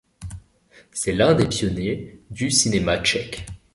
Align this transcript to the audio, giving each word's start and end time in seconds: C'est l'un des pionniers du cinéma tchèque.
C'est 0.91 1.11
l'un 1.13 1.35
des 1.35 1.47
pionniers 1.47 2.23
du 2.31 2.49
cinéma 2.49 3.03
tchèque. 3.03 3.45